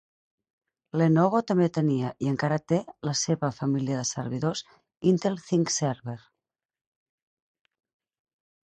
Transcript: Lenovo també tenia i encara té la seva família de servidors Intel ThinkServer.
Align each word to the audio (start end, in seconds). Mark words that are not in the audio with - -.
Lenovo 1.01 1.41
també 1.51 1.67
tenia 1.77 2.09
i 2.27 2.31
encara 2.31 2.57
té 2.73 2.79
la 3.09 3.13
seva 3.21 3.51
família 3.59 4.01
de 4.01 4.09
servidors 4.13 4.65
Intel 5.13 5.41
ThinkServer. 5.45 6.19